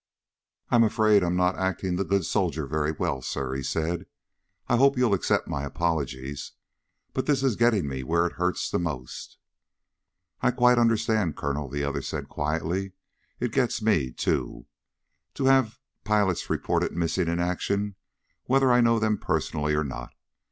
"I'm 0.71 0.83
afraid 0.83 1.23
I'm 1.23 1.35
not 1.35 1.59
acting 1.59 1.95
the 1.95 2.03
good 2.03 2.25
soldier 2.25 2.65
very 2.65 2.91
well, 2.91 3.21
sir," 3.21 3.53
he 3.53 3.61
said. 3.61 4.07
"I 4.67 4.77
hope 4.77 4.97
you'll 4.97 5.13
accept 5.13 5.47
my 5.47 5.63
apologies. 5.63 6.53
But 7.13 7.27
this 7.27 7.43
is 7.43 7.55
getting 7.55 7.87
me 7.87 8.01
where 8.01 8.25
it 8.25 8.33
hurts 8.33 8.71
the 8.71 8.79
most." 8.79 9.37
"I 10.41 10.49
quite 10.49 10.79
understand, 10.79 11.35
Colonel," 11.37 11.69
the 11.69 11.83
other 11.83 12.01
said 12.01 12.29
quietly. 12.29 12.93
"It 13.39 13.51
gets 13.51 13.79
me, 13.79 14.11
too, 14.11 14.65
to 15.35 15.45
have 15.45 15.77
pilots 16.03 16.49
reported 16.49 16.93
missing 16.93 17.27
in 17.27 17.39
action, 17.39 17.93
whether 18.45 18.71
I 18.71 18.81
know 18.81 18.97
them 18.97 19.19
personally 19.19 19.75
or 19.75 19.83
not. 19.83 20.13